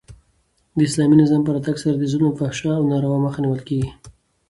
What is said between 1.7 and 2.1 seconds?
سره د